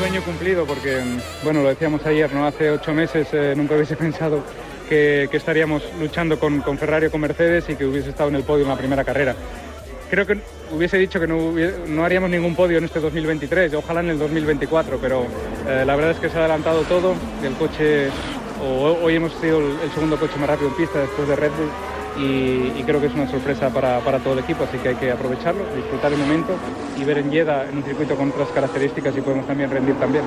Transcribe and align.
sueño 0.00 0.22
cumplido 0.22 0.64
porque, 0.64 0.98
bueno, 1.44 1.62
lo 1.62 1.68
decíamos 1.68 2.04
ayer, 2.06 2.32
¿no? 2.32 2.46
Hace 2.46 2.70
ocho 2.70 2.94
meses 2.94 3.28
eh, 3.32 3.52
nunca 3.54 3.74
hubiese 3.74 3.96
pensado 4.04 4.42
que, 4.88 5.28
estaríamos 5.30 5.82
luchando 6.00 6.38
con, 6.38 6.62
con, 6.62 6.78
Ferrari 6.78 7.06
o 7.06 7.10
con 7.10 7.20
Mercedes 7.20 7.66
y 7.68 7.74
que 7.76 7.84
hubiese 7.84 8.08
estado 8.08 8.30
en 8.30 8.36
el 8.36 8.42
podio 8.42 8.62
en 8.62 8.70
la 8.70 8.76
primera 8.76 9.04
carrera. 9.04 9.36
Creo 10.10 10.26
que 10.26 10.38
hubiese 10.72 10.96
dicho 10.96 11.20
que 11.20 11.26
no, 11.26 11.52
no 11.86 12.04
haríamos 12.04 12.30
ningún 12.30 12.56
podio 12.56 12.78
en 12.78 12.84
este 12.84 12.98
2023, 12.98 13.74
ojalá 13.74 14.00
en 14.00 14.10
el 14.10 14.18
2024, 14.18 14.98
pero 15.00 15.26
eh, 15.68 15.84
la 15.86 15.94
verdad 15.94 16.12
es 16.12 16.18
que 16.18 16.30
se 16.30 16.36
ha 16.38 16.40
adelantado 16.40 16.82
todo. 16.82 17.14
El 17.44 17.52
coche, 17.52 18.08
hoy 18.62 19.14
hemos 19.14 19.32
sido 19.34 19.58
el 19.60 19.90
segundo 19.92 20.18
coche 20.18 20.36
más 20.38 20.48
rápido 20.48 20.68
en 20.68 20.76
pista 20.76 20.98
después 20.98 21.28
de 21.28 21.36
Red 21.36 21.50
Bull 21.50 21.70
y, 22.22 22.82
creo 22.82 23.00
que 23.00 23.06
es 23.06 23.14
una 23.14 23.30
sorpresa 23.30 23.70
para, 23.70 24.00
todo 24.18 24.34
el 24.34 24.40
equipo, 24.40 24.64
así 24.64 24.78
que 24.78 24.90
hay 24.90 24.96
que 24.96 25.10
aprovecharlo, 25.10 25.64
disfrutar 25.74 26.12
el 26.12 26.18
momento 26.18 26.54
y 26.98 27.04
ver 27.04 27.18
en 27.18 27.30
Jeddah 27.30 27.68
en 27.68 27.78
un 27.78 27.82
circuito 27.82 28.16
con 28.16 28.30
otras 28.30 28.48
características 28.48 29.16
y 29.16 29.20
podemos 29.20 29.46
también 29.46 29.70
rendir 29.70 29.94
también. 29.96 30.24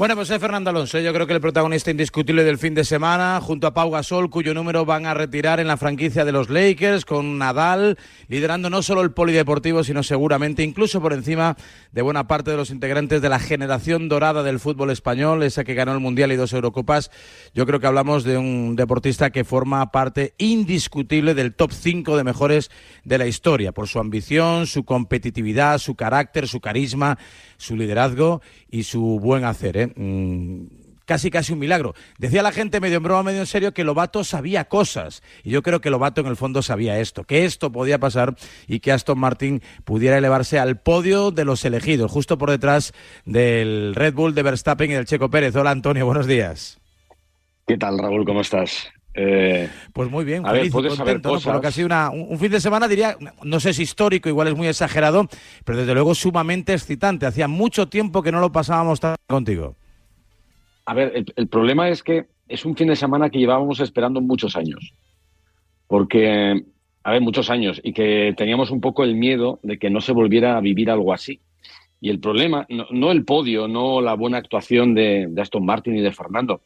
Bueno, 0.00 0.16
pues 0.16 0.30
es 0.30 0.40
Fernando 0.40 0.70
Alonso. 0.70 0.98
Yo 0.98 1.12
creo 1.12 1.26
que 1.26 1.34
el 1.34 1.42
protagonista 1.42 1.90
indiscutible 1.90 2.42
del 2.42 2.56
fin 2.56 2.72
de 2.72 2.84
semana, 2.84 3.38
junto 3.42 3.66
a 3.66 3.74
Pau 3.74 3.90
Gasol, 3.90 4.30
cuyo 4.30 4.54
número 4.54 4.86
van 4.86 5.04
a 5.04 5.12
retirar 5.12 5.60
en 5.60 5.66
la 5.66 5.76
franquicia 5.76 6.24
de 6.24 6.32
los 6.32 6.48
Lakers, 6.48 7.04
con 7.04 7.36
Nadal 7.36 7.98
liderando 8.26 8.70
no 8.70 8.80
solo 8.80 9.02
el 9.02 9.12
polideportivo, 9.12 9.84
sino 9.84 10.02
seguramente 10.02 10.62
incluso 10.62 11.02
por 11.02 11.12
encima 11.12 11.54
de 11.92 12.00
buena 12.00 12.26
parte 12.26 12.50
de 12.50 12.56
los 12.56 12.70
integrantes 12.70 13.20
de 13.20 13.28
la 13.28 13.38
generación 13.38 14.08
dorada 14.08 14.42
del 14.42 14.58
fútbol 14.58 14.88
español, 14.90 15.42
esa 15.42 15.64
que 15.64 15.74
ganó 15.74 15.92
el 15.92 16.00
Mundial 16.00 16.32
y 16.32 16.36
dos 16.36 16.54
Eurocopas. 16.54 17.10
Yo 17.52 17.66
creo 17.66 17.78
que 17.78 17.86
hablamos 17.86 18.24
de 18.24 18.38
un 18.38 18.76
deportista 18.76 19.28
que 19.28 19.44
forma 19.44 19.92
parte 19.92 20.32
indiscutible 20.38 21.34
del 21.34 21.54
top 21.54 21.72
5 21.72 22.16
de 22.16 22.24
mejores 22.24 22.70
de 23.04 23.18
la 23.18 23.26
historia, 23.26 23.72
por 23.72 23.86
su 23.86 23.98
ambición, 23.98 24.66
su 24.66 24.86
competitividad, 24.86 25.76
su 25.76 25.94
carácter, 25.94 26.48
su 26.48 26.60
carisma, 26.60 27.18
su 27.58 27.76
liderazgo 27.76 28.40
y 28.70 28.84
su 28.84 29.20
buen 29.20 29.44
hacer. 29.44 29.76
¿eh? 29.76 29.89
Mm, 29.96 30.66
casi 31.10 31.28
casi 31.28 31.52
un 31.52 31.58
milagro. 31.58 31.94
Decía 32.18 32.40
la 32.40 32.52
gente 32.52 32.78
medio 32.78 32.98
en 32.98 33.02
broma, 33.02 33.24
medio 33.24 33.40
en 33.40 33.46
serio, 33.46 33.74
que 33.74 33.82
Lobato 33.82 34.22
sabía 34.22 34.66
cosas. 34.66 35.24
Y 35.42 35.50
yo 35.50 35.60
creo 35.60 35.80
que 35.80 35.90
Lobato 35.90 36.20
en 36.20 36.28
el 36.28 36.36
fondo 36.36 36.62
sabía 36.62 37.00
esto, 37.00 37.24
que 37.24 37.44
esto 37.44 37.72
podía 37.72 37.98
pasar 37.98 38.36
y 38.68 38.78
que 38.78 38.92
Aston 38.92 39.18
Martin 39.18 39.60
pudiera 39.84 40.18
elevarse 40.18 40.60
al 40.60 40.78
podio 40.78 41.32
de 41.32 41.44
los 41.44 41.64
elegidos, 41.64 42.12
justo 42.12 42.38
por 42.38 42.48
detrás 42.48 42.92
del 43.24 43.96
Red 43.96 44.14
Bull 44.14 44.36
de 44.36 44.44
Verstappen 44.44 44.88
y 44.88 44.94
del 44.94 45.06
Checo 45.06 45.30
Pérez. 45.30 45.56
Hola 45.56 45.72
Antonio, 45.72 46.06
buenos 46.06 46.28
días. 46.28 46.78
¿Qué 47.66 47.76
tal 47.76 47.98
Raúl? 47.98 48.24
¿Cómo 48.24 48.42
estás? 48.42 48.88
Eh, 49.12 49.68
pues 49.92 50.08
muy 50.08 50.24
bien, 50.24 50.44
feliz, 50.44 50.72
contento, 50.72 51.34
¿no? 51.34 51.40
Por 51.40 51.60
que 51.60 51.66
ha 51.66 51.72
sido 51.72 51.88
un, 52.12 52.38
fin 52.38 52.52
de 52.52 52.60
semana, 52.60 52.86
diría, 52.86 53.16
no 53.42 53.58
sé 53.58 53.74
si 53.74 53.82
histórico, 53.82 54.28
igual 54.28 54.46
es 54.46 54.54
muy 54.54 54.68
exagerado, 54.68 55.28
pero 55.64 55.78
desde 55.78 55.94
luego 55.94 56.14
sumamente 56.14 56.72
excitante. 56.72 57.26
Hacía 57.26 57.48
mucho 57.48 57.88
tiempo 57.88 58.22
que 58.22 58.30
no 58.30 58.38
lo 58.38 58.52
pasábamos 58.52 59.00
tan 59.00 59.16
contigo. 59.26 59.74
A 60.90 60.92
ver, 60.92 61.24
el, 61.36 61.46
problema 61.46 61.88
es 61.88 62.02
que 62.02 62.26
es 62.48 62.64
un 62.64 62.74
fin 62.74 62.88
de 62.88 62.96
semana 62.96 63.30
que 63.30 63.38
llevábamos 63.38 63.78
esperando 63.78 64.20
muchos 64.20 64.56
años. 64.56 64.92
Porque, 65.86 66.64
a 67.04 67.12
ver, 67.12 67.20
muchos 67.20 67.48
años, 67.48 67.80
y 67.84 67.92
que 67.92 68.34
teníamos 68.36 68.72
un 68.72 68.80
poco 68.80 69.04
el 69.04 69.14
miedo 69.14 69.60
de 69.62 69.78
que 69.78 69.88
no 69.88 70.00
se 70.00 70.10
volviera 70.10 70.56
a 70.56 70.60
vivir 70.60 70.90
algo 70.90 71.12
así. 71.12 71.38
Y 72.00 72.10
el 72.10 72.18
problema, 72.18 72.66
no, 72.68 73.12
el 73.12 73.24
podio, 73.24 73.68
no 73.68 74.00
la 74.00 74.14
buena 74.14 74.38
actuación 74.38 74.92
de, 74.96 75.32
Aston 75.40 75.64
Martin 75.64 75.94
y 75.94 76.00
de 76.00 76.10
Fernando, 76.10 76.60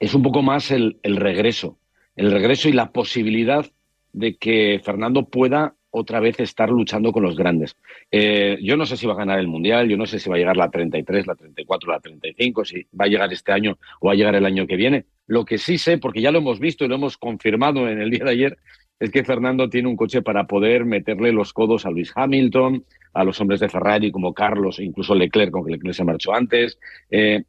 es 0.00 0.12
un 0.12 0.24
poco 0.24 0.42
más 0.42 0.72
el, 0.72 0.98
regreso, 1.04 1.78
el 2.16 2.32
regreso 2.32 2.68
y 2.68 2.72
la 2.72 2.90
posibilidad 2.90 3.64
de 4.12 4.34
que 4.38 4.80
Fernando 4.82 5.28
pueda 5.28 5.76
otra 5.98 6.20
vez 6.20 6.38
estar 6.40 6.68
luchando 6.68 7.10
con 7.10 7.22
los 7.22 7.36
grandes. 7.36 7.76
Eh, 8.10 8.58
yo 8.60 8.76
no 8.76 8.84
sé 8.84 8.96
si 8.96 9.06
va 9.06 9.14
a 9.14 9.16
ganar 9.16 9.38
el 9.38 9.48
Mundial, 9.48 9.88
yo 9.88 9.96
no 9.96 10.06
sé 10.06 10.18
si 10.18 10.28
va 10.28 10.36
a 10.36 10.38
llegar 10.38 10.56
la 10.56 10.70
33, 10.70 11.26
la 11.26 11.34
34, 11.34 11.90
la 11.90 12.00
35, 12.00 12.64
si 12.64 12.86
va 12.98 13.06
a 13.06 13.08
llegar 13.08 13.32
este 13.32 13.52
año 13.52 13.78
o 14.00 14.08
va 14.08 14.12
a 14.12 14.16
llegar 14.16 14.34
el 14.34 14.44
año 14.44 14.66
que 14.66 14.76
viene. 14.76 15.06
Lo 15.26 15.44
que 15.44 15.56
sí 15.56 15.78
sé, 15.78 15.98
porque 15.98 16.20
ya 16.20 16.30
lo 16.30 16.38
hemos 16.38 16.60
visto 16.60 16.84
y 16.84 16.88
lo 16.88 16.96
hemos 16.96 17.16
confirmado 17.16 17.88
en 17.88 18.00
el 18.00 18.10
día 18.10 18.24
de 18.24 18.30
ayer, 18.30 18.58
es 19.00 19.10
que 19.10 19.24
Fernando 19.24 19.68
tiene 19.68 19.88
un 19.88 19.96
coche 19.96 20.22
para 20.22 20.46
poder 20.46 20.84
meterle 20.84 21.32
los 21.32 21.52
codos 21.52 21.86
a 21.86 21.90
Luis 21.90 22.12
Hamilton, 22.14 22.84
a 23.14 23.24
los 23.24 23.40
hombres 23.40 23.60
de 23.60 23.68
Ferrari 23.68 24.10
como 24.10 24.34
Carlos, 24.34 24.78
incluso 24.78 25.14
Leclerc, 25.14 25.50
con 25.50 25.64
que 25.64 25.72
Leclerc 25.72 25.94
se 25.94 26.04
marchó 26.04 26.34
antes, 26.34 26.78
eh, 27.10 27.44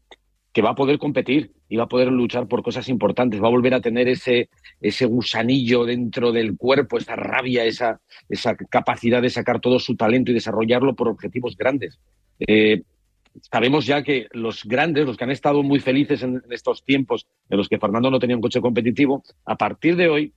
que 0.54 0.62
va 0.62 0.72
a 0.72 0.76
poder 0.76 0.98
competir 0.98 1.52
y 1.70 1.76
va 1.76 1.84
a 1.84 1.88
poder 1.88 2.12
luchar 2.12 2.48
por 2.48 2.64
cosas 2.64 2.90
importantes, 2.90 3.42
va 3.42 3.48
a 3.48 3.52
volver 3.52 3.74
a 3.74 3.82
tener 3.82 4.08
ese, 4.08 4.50
ese 4.82 5.06
gusanillo 5.06 5.86
dentro 5.86 6.32
del 6.32 6.58
cuerpo, 6.58 6.98
esa 6.98 7.16
rabia, 7.16 7.66
esa, 7.66 8.00
esa 8.30 8.56
capacidad 8.56 9.22
de 9.22 9.30
sacar 9.30 9.60
todo 9.60 9.80
su 9.80 9.96
talento 9.96 10.32
y 10.32 10.36
desarrollarlo 10.36 10.96
por 10.96 11.10
objetivos 11.10 11.58
grandes. 11.58 12.00
Eh, 12.40 12.84
sabemos 13.52 13.86
ya 13.86 14.04
que 14.04 14.28
los 14.32 14.64
grandes, 14.64 15.06
los 15.06 15.18
que 15.18 15.24
han 15.24 15.32
estado 15.32 15.64
muy 15.64 15.80
felices 15.80 16.24
en 16.24 16.42
estos 16.50 16.84
tiempos 16.84 17.28
en 17.50 17.58
los 17.58 17.68
que 17.68 17.80
Fernando 17.80 18.10
no 18.10 18.20
tenía 18.20 18.36
un 18.36 18.42
coche 18.42 18.62
competitivo, 18.62 19.24
a 19.46 19.56
partir 19.56 19.96
de 19.96 20.08
hoy 20.08 20.34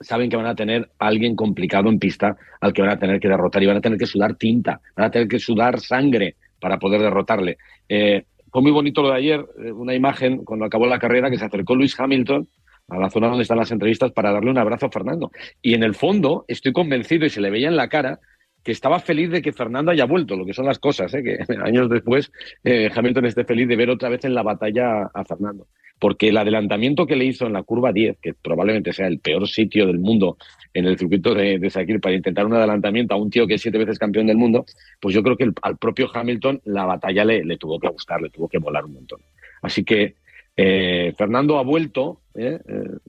saben 0.00 0.28
que 0.28 0.36
van 0.36 0.46
a 0.46 0.54
tener 0.54 0.90
alguien 0.98 1.36
complicado 1.36 1.88
en 1.88 1.98
pista 1.98 2.36
al 2.60 2.72
que 2.72 2.82
van 2.82 2.90
a 2.90 2.98
tener 2.98 3.20
que 3.20 3.28
derrotar 3.28 3.62
y 3.62 3.66
van 3.66 3.76
a 3.76 3.80
tener 3.80 3.98
que 3.98 4.06
sudar 4.06 4.36
tinta, 4.36 4.80
van 4.96 5.06
a 5.06 5.10
tener 5.10 5.28
que 5.28 5.38
sudar 5.38 5.80
sangre 5.80 6.36
para 6.60 6.78
poder 6.78 7.00
derrotarle. 7.00 7.58
Eh, 7.88 8.24
fue 8.54 8.62
muy 8.62 8.70
bonito 8.70 9.02
lo 9.02 9.08
de 9.08 9.16
ayer, 9.16 9.44
eh, 9.58 9.72
una 9.72 9.96
imagen 9.96 10.44
cuando 10.44 10.64
acabó 10.64 10.86
la 10.86 11.00
carrera 11.00 11.28
que 11.28 11.38
se 11.38 11.44
acercó 11.44 11.74
Luis 11.74 11.98
Hamilton 11.98 12.46
a 12.86 12.98
la 13.00 13.10
zona 13.10 13.26
donde 13.26 13.42
están 13.42 13.58
las 13.58 13.72
entrevistas 13.72 14.12
para 14.12 14.30
darle 14.30 14.48
un 14.48 14.58
abrazo 14.58 14.86
a 14.86 14.90
Fernando. 14.92 15.32
Y 15.60 15.74
en 15.74 15.82
el 15.82 15.96
fondo 15.96 16.44
estoy 16.46 16.72
convencido 16.72 17.26
y 17.26 17.30
se 17.30 17.40
le 17.40 17.50
veía 17.50 17.66
en 17.66 17.74
la 17.74 17.88
cara 17.88 18.20
que 18.64 18.72
estaba 18.72 18.98
feliz 18.98 19.30
de 19.30 19.42
que 19.42 19.52
Fernando 19.52 19.90
haya 19.90 20.06
vuelto, 20.06 20.36
lo 20.36 20.46
que 20.46 20.54
son 20.54 20.66
las 20.66 20.78
cosas, 20.78 21.12
¿eh? 21.14 21.22
que 21.22 21.38
años 21.62 21.88
después 21.90 22.32
eh, 22.64 22.90
Hamilton 22.92 23.26
esté 23.26 23.44
feliz 23.44 23.68
de 23.68 23.76
ver 23.76 23.90
otra 23.90 24.08
vez 24.08 24.24
en 24.24 24.34
la 24.34 24.42
batalla 24.42 25.02
a 25.12 25.24
Fernando 25.24 25.66
porque 25.98 26.28
el 26.28 26.36
adelantamiento 26.36 27.06
que 27.06 27.16
le 27.16 27.24
hizo 27.24 27.46
en 27.46 27.52
la 27.52 27.62
curva 27.62 27.92
10, 27.92 28.18
que 28.20 28.34
probablemente 28.34 28.92
sea 28.92 29.06
el 29.06 29.20
peor 29.20 29.48
sitio 29.48 29.86
del 29.86 29.98
mundo 29.98 30.36
en 30.72 30.86
el 30.86 30.98
circuito 30.98 31.34
de, 31.34 31.58
de 31.58 31.70
Sakir 31.70 32.00
para 32.00 32.14
intentar 32.14 32.44
un 32.46 32.54
adelantamiento 32.54 33.14
a 33.14 33.16
un 33.16 33.30
tío 33.30 33.46
que 33.46 33.54
es 33.54 33.62
siete 33.62 33.78
veces 33.78 33.98
campeón 33.98 34.26
del 34.26 34.36
mundo, 34.36 34.66
pues 35.00 35.14
yo 35.14 35.22
creo 35.22 35.36
que 35.36 35.50
al 35.62 35.78
propio 35.78 36.10
Hamilton 36.12 36.60
la 36.64 36.84
batalla 36.84 37.24
le, 37.24 37.56
tuvo 37.56 37.78
que 37.78 37.88
gustar, 37.88 38.20
le 38.20 38.30
tuvo 38.30 38.48
que 38.48 38.58
volar 38.58 38.84
un 38.84 38.94
montón. 38.94 39.20
Así 39.62 39.84
que 39.84 40.16
eh, 40.56 41.14
Fernando 41.16 41.58
ha 41.58 41.62
vuelto, 41.62 42.20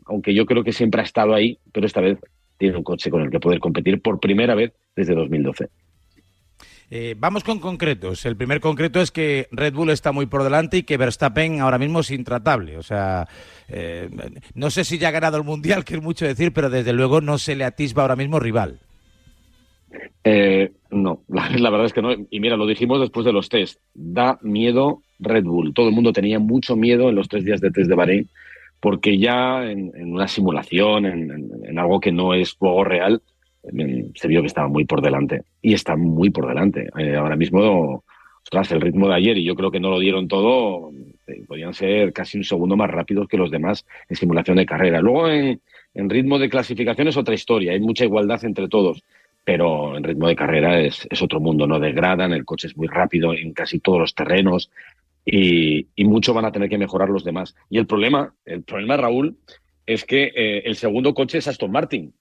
aunque 0.06 0.34
yo 0.34 0.46
creo 0.46 0.64
que 0.64 0.72
siempre 0.72 1.02
ha 1.02 1.04
estado 1.04 1.34
ahí, 1.34 1.58
pero 1.72 1.88
esta 1.88 2.02
vez 2.02 2.20
tiene 2.58 2.78
un 2.78 2.84
coche 2.84 3.10
con 3.10 3.22
el 3.22 3.30
que 3.30 3.40
poder 3.40 3.60
competir 3.60 4.02
por 4.02 4.20
primera 4.20 4.56
vez 4.56 4.74
desde 4.96 5.16
2012. 5.16 5.70
Eh, 6.92 7.16
vamos 7.18 7.44
con 7.44 7.60
concretos. 7.60 8.26
El 8.26 8.38
primer 8.38 8.60
concreto 8.60 9.02
es 9.02 9.12
que 9.12 9.48
Red 9.52 9.74
Bull 9.74 9.90
está 9.90 10.12
muy 10.12 10.28
por 10.28 10.44
delante 10.44 10.78
y 10.78 10.84
que 10.84 10.98
Verstappen 10.98 11.60
ahora 11.60 11.80
mismo 11.80 12.02
es 12.02 12.12
intratable. 12.12 12.78
O 12.78 12.84
sea, 12.84 13.28
eh, 13.68 14.10
no 14.54 14.70
sé 14.70 14.84
si 14.84 14.98
ya 14.98 15.08
ha 15.08 15.12
ganado 15.12 15.38
el 15.38 15.44
Mundial, 15.44 15.84
que 15.84 15.96
es 15.96 16.02
mucho 16.02 16.26
decir, 16.26 16.54
pero 16.54 16.70
desde 16.70 16.94
luego 16.94 17.22
no 17.22 17.38
se 17.38 17.56
le 17.56 17.64
atisba 17.64 18.04
ahora 18.04 18.16
mismo 18.16 18.40
rival. 18.40 18.80
Eh, 20.24 20.72
no, 20.92 21.24
la, 21.28 21.70
verdad 21.70 21.86
es 21.86 21.94
que 21.94 22.02
no. 22.02 22.12
Y 22.30 22.40
mira, 22.40 22.56
lo 22.56 22.68
dijimos 22.68 23.00
después 23.00 23.26
de 23.26 23.34
los 23.34 23.50
test. 23.50 23.80
Da 23.94 24.38
miedo 24.42 25.02
Red 25.20 25.46
Bull. 25.46 25.74
Todo 25.74 25.90
el 25.90 25.96
mundo 25.96 26.14
tenía 26.14 26.40
mucho 26.40 26.76
miedo 26.76 27.10
en 27.10 27.16
los 27.16 27.28
tres 27.28 27.46
días 27.46 27.62
de 27.62 27.72
test 27.72 27.90
de 27.90 27.96
Bahrein, 27.96 28.30
porque 28.86 29.18
ya 29.18 29.64
en, 29.64 30.14
una 30.14 30.28
simulación, 30.28 31.08
en, 31.08 31.80
algo 31.80 32.00
que 32.00 32.12
no 32.12 32.36
es 32.36 32.54
juego 32.54 32.84
real, 32.84 33.20
se 34.14 34.28
vio 34.28 34.42
que 34.42 34.48
estaba 34.48 34.68
muy 34.68 34.86
por 34.86 35.02
delante. 35.02 35.42
Y 35.60 35.74
está 35.74 35.96
muy 35.96 36.30
por 36.30 36.48
delante. 36.48 36.90
Eh, 36.96 37.16
ahora 37.16 37.36
mismo, 37.36 38.04
tras 38.48 38.72
el 38.74 38.82
ritmo 38.82 39.08
de 39.08 39.16
ayer, 39.16 39.40
y 39.40 39.44
yo 39.44 39.56
creo 39.56 39.72
que 39.72 39.80
no 39.80 39.90
lo 39.90 39.98
dieron 39.98 40.28
todo, 40.28 40.92
eh, 41.26 41.44
podían 41.48 41.74
ser 41.74 42.14
casi 42.14 42.38
un 42.38 42.44
segundo 42.44 42.78
más 42.78 42.92
rápidos 42.92 43.28
que 43.28 43.38
los 43.38 43.50
demás 43.50 43.88
en 44.08 44.18
simulación 44.18 44.58
de 44.58 44.68
carrera. 44.68 45.02
Luego, 45.02 45.30
en, 45.30 45.60
ritmo 45.96 46.38
de 46.38 46.48
clasificación 46.48 47.08
es 47.08 47.18
otra 47.18 47.34
historia, 47.34 47.72
hay 47.72 47.80
mucha 47.80 48.06
igualdad 48.06 48.46
entre 48.46 48.68
todos. 48.68 49.02
Pero 49.44 49.98
en 49.98 50.04
ritmo 50.04 50.28
de 50.28 50.36
carrera 50.36 50.80
es, 50.80 51.08
otro 51.24 51.40
mundo, 51.40 51.66
no 51.66 51.80
degradan, 51.80 52.34
el 52.34 52.46
coche 52.46 52.68
es 52.68 52.78
muy 52.78 52.86
rápido 52.86 53.34
en 53.34 53.52
casi 53.52 53.80
todos 53.80 53.98
los 53.98 54.14
terrenos 54.14 54.70
y, 55.26 55.88
mucho 56.06 56.34
van 56.34 56.46
a 56.46 56.52
tener 56.52 56.70
que 56.70 56.78
mejorar 56.78 57.10
los 57.10 57.24
demás. 57.24 57.56
Y 57.70 57.78
el 57.78 57.88
problema, 57.88 58.34
el 58.46 58.64
problema, 58.64 58.98
Raúl, 58.98 59.38
es 59.86 60.06
que 60.06 60.32
eh, 60.36 60.64
el 60.66 60.76
segundo 60.76 61.14
coche 61.14 61.40
es 61.40 61.48
Aston 61.48 61.72
Martin. 61.72 62.14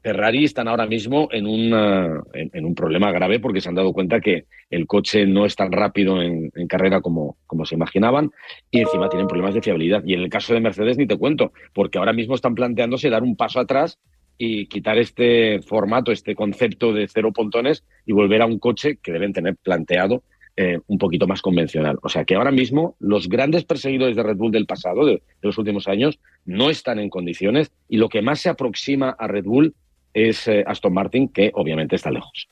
Ferrari 0.00 0.44
están 0.44 0.68
ahora 0.68 0.86
mismo 0.86 1.28
en, 1.32 1.46
en, 1.46 2.64
un 2.64 2.74
problema 2.74 3.10
grave 3.10 3.40
porque 3.40 3.60
se 3.60 3.68
han 3.68 3.74
dado 3.74 3.92
cuenta 3.92 4.20
que 4.20 4.44
el 4.70 4.86
coche 4.86 5.26
no 5.26 5.44
es 5.44 5.56
tan 5.56 5.72
rápido 5.72 6.22
en, 6.22 6.50
carrera 6.68 7.00
como, 7.00 7.36
como, 7.46 7.66
se 7.66 7.74
imaginaban 7.74 8.30
y 8.70 8.80
encima 8.80 9.08
tienen 9.08 9.26
problemas 9.26 9.54
de 9.54 9.62
fiabilidad. 9.62 10.04
Y 10.06 10.14
en 10.14 10.20
el 10.20 10.30
caso 10.30 10.54
de 10.54 10.60
Mercedes 10.60 10.98
ni 10.98 11.06
te 11.06 11.18
cuento, 11.18 11.52
porque 11.74 11.98
ahora 11.98 12.12
mismo 12.12 12.36
están 12.36 12.54
planteándose 12.54 13.10
dar 13.10 13.24
un 13.24 13.34
paso 13.34 13.58
atrás 13.58 13.98
y 14.38 14.66
quitar 14.66 14.98
este 14.98 15.60
formato, 15.62 16.12
este 16.12 16.36
concepto 16.36 16.92
de 16.92 17.08
cero 17.08 17.32
pontones 17.32 17.84
y 18.06 18.12
volver 18.12 18.40
a 18.40 18.46
un 18.46 18.60
coche 18.60 18.98
que 19.02 19.12
deben 19.12 19.32
tener 19.32 19.56
planteado 19.56 20.22
eh, 20.60 20.80
un 20.88 20.98
poquito 20.98 21.28
más 21.28 21.40
convencional. 21.40 22.00
O 22.02 22.08
sea 22.08 22.24
que 22.24 22.34
ahora 22.34 22.50
mismo 22.50 22.96
los 22.98 23.28
grandes 23.28 23.64
perseguidores 23.64 24.16
de 24.16 24.24
Red 24.24 24.38
Bull 24.38 24.50
del 24.50 24.66
pasado, 24.66 25.06
de, 25.06 25.22
los 25.40 25.56
últimos 25.56 25.86
años, 25.86 26.18
no 26.46 26.68
están 26.68 26.98
en 26.98 27.10
condiciones 27.10 27.70
y 27.88 27.98
lo 27.98 28.08
que 28.08 28.22
más 28.22 28.40
se 28.40 28.48
aproxima 28.48 29.10
a 29.10 29.28
Red 29.28 29.44
Bull 29.44 29.76
es 30.14 30.48
eh, 30.48 30.64
Aston 30.66 30.92
Martin, 30.92 31.28
que 31.28 31.52
obviamente 31.54 31.94
está 31.94 32.10
lejos. 32.10 32.48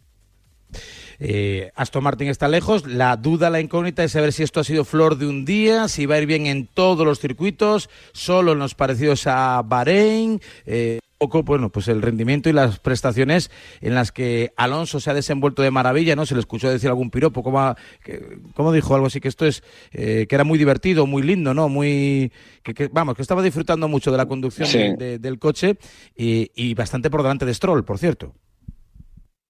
Eh, 1.19 1.73
Aston 1.75 2.05
Martin 2.05 2.29
está 2.29 2.47
lejos. 2.47 2.87
La 2.87 3.17
duda, 3.17 3.51
la 3.51 3.61
incógnita 3.61 4.05
es 4.05 4.13
saber 4.13 4.33
si 4.33 4.45
esto 4.45 4.61
ha 4.61 4.65
sido 4.65 4.85
flor 4.85 5.19
de 5.19 5.27
un 5.27 5.45
día, 5.45 5.89
si 5.89 6.07
va 6.07 6.15
a 6.15 6.21
ir 6.21 6.27
bien 6.27 6.47
en 6.47 6.69
todos 6.69 7.05
los 7.05 7.19
circuitos, 7.19 7.91
solo 8.13 8.53
en 8.53 8.61
los 8.61 8.77
parecidos 8.77 9.27
a 9.27 9.61
Bahrein. 9.67 10.41
Poco, 11.19 11.43
bueno, 11.43 11.71
pues 11.71 11.89
el 11.89 12.03
rendimiento 12.03 12.49
y 12.49 12.53
las 12.53 12.79
prestaciones 12.79 13.51
en 13.81 13.95
las 13.95 14.13
que 14.13 14.53
Alonso 14.57 15.01
se 15.01 15.11
ha 15.11 15.15
desenvuelto 15.15 15.63
de 15.63 15.71
maravilla, 15.71 16.17
¿no? 16.17 16.27
Se 16.27 16.35
le 16.35 16.41
escuchó 16.41 16.71
decir 16.71 16.89
algún 16.89 17.11
piropo, 17.11 17.43
como, 17.43 17.75
como 18.55 18.73
dijo 18.73 18.95
algo 18.95 19.07
así, 19.07 19.21
que 19.21 19.29
esto 19.29 19.47
es, 19.47 19.63
eh, 19.93 20.27
que 20.29 20.35
era 20.35 20.45
muy 20.45 20.59
divertido, 20.59 21.07
muy 21.07 21.23
lindo, 21.23 21.55
¿no? 21.55 21.69
Muy, 21.69 22.33
que, 22.63 22.89
vamos, 22.93 23.17
que 23.17 23.23
estaba 23.23 23.43
disfrutando 23.43 23.89
mucho 23.89 24.11
de 24.11 24.17
la 24.17 24.27
conducción 24.27 24.97
del 24.97 25.39
coche 25.39 25.77
y, 26.17 26.51
y 26.55 26.75
bastante 26.75 27.11
por 27.11 27.23
delante 27.23 27.47
de 27.47 27.55
Stroll, 27.55 27.85
por 27.85 27.99
cierto. 27.99 28.35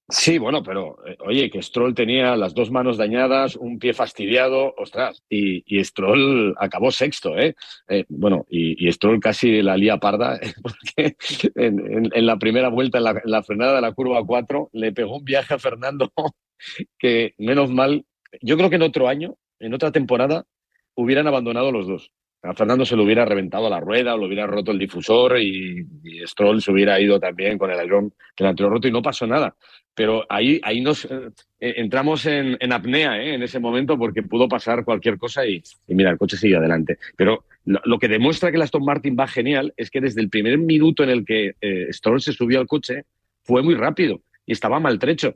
Sí, 0.08 0.38
bueno, 0.38 0.62
pero 0.62 1.04
eh, 1.04 1.16
oye, 1.26 1.50
que 1.50 1.60
Stroll 1.60 1.92
tenía 1.94 2.36
las 2.36 2.54
dos 2.54 2.70
manos 2.70 2.96
dañadas, 2.96 3.56
un 3.56 3.80
pie 3.80 3.92
fastidiado, 3.92 4.72
ostras, 4.76 5.24
y, 5.28 5.62
Stroll 5.82 6.54
acabó 6.58 6.92
sexto, 6.92 7.36
¿eh? 7.36 7.56
eh 7.88 8.04
bueno, 8.08 8.46
y, 8.48 8.90
Stroll 8.92 9.18
casi 9.18 9.62
la 9.62 9.76
lía 9.76 9.98
parda, 9.98 10.38
porque 10.62 11.16
en, 11.56 12.08
en, 12.14 12.26
la 12.26 12.38
primera 12.38 12.68
vuelta, 12.68 12.98
en 12.98 13.04
la, 13.04 13.10
en 13.10 13.30
la, 13.30 13.42
frenada 13.42 13.74
de 13.76 13.80
la 13.80 13.92
curva 13.92 14.24
4, 14.24 14.70
le 14.74 14.92
pegó 14.92 15.16
un 15.16 15.24
viaje 15.24 15.54
a 15.54 15.58
Fernando 15.58 16.12
que, 16.98 17.34
menos 17.38 17.70
mal, 17.70 18.04
yo 18.40 18.56
creo 18.56 18.70
que 18.70 18.76
en 18.76 18.82
otro 18.82 19.08
año, 19.08 19.34
en 19.58 19.74
otra 19.74 19.90
temporada, 19.90 20.46
hubieran 20.94 21.26
abandonado 21.26 21.72
los 21.72 21.88
dos 21.88 22.12
a 22.46 22.54
Fernando 22.54 22.84
se 22.84 22.96
le 22.96 23.02
hubiera 23.02 23.24
reventado 23.24 23.68
la 23.68 23.80
rueda 23.80 24.14
o 24.14 24.18
le 24.18 24.26
hubiera 24.26 24.46
roto 24.46 24.70
el 24.70 24.78
difusor 24.78 25.38
y, 25.40 25.86
Stroll 26.26 26.62
se 26.62 26.72
hubiera 26.72 26.98
ido 27.00 27.20
también 27.20 27.58
con 27.58 27.70
el 27.70 27.78
alerón 27.78 28.12
delantero 28.36 28.70
roto 28.70 28.88
y 28.88 28.92
no 28.92 29.02
pasó 29.02 29.26
nada. 29.26 29.54
Pero 29.94 30.24
ahí, 30.28 30.60
ahí 30.62 30.80
nos 30.80 31.04
eh, 31.04 31.30
entramos 31.58 32.26
en, 32.26 32.56
apnea 32.72 33.22
¿eh? 33.22 33.34
en 33.34 33.42
ese 33.42 33.58
momento 33.58 33.98
porque 33.98 34.22
pudo 34.22 34.48
pasar 34.48 34.84
cualquier 34.84 35.18
cosa 35.18 35.46
y, 35.46 35.62
mira, 35.88 36.10
el 36.10 36.18
coche 36.18 36.36
sigue 36.36 36.56
adelante. 36.56 36.98
Pero 37.16 37.44
lo, 37.64 37.98
que 37.98 38.08
demuestra 38.08 38.50
que 38.50 38.56
el 38.56 38.62
Aston 38.62 38.84
Martin 38.84 39.16
va 39.18 39.26
genial 39.26 39.72
es 39.76 39.90
que 39.90 40.00
desde 40.00 40.20
el 40.20 40.30
primer 40.30 40.58
minuto 40.58 41.02
en 41.02 41.10
el 41.10 41.24
que 41.24 41.54
eh, 41.60 41.88
Stroll 41.92 42.20
se 42.20 42.32
subió 42.32 42.60
al 42.60 42.66
coche 42.66 43.04
fue 43.42 43.62
muy 43.62 43.74
rápido 43.74 44.20
y 44.44 44.52
estaba 44.52 44.80
maltrecho 44.80 45.34